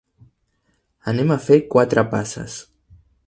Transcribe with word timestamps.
Anem 1.11 1.33
a 1.35 1.37
fer 1.49 1.59
quatre 1.75 2.05
passes. 2.17 2.57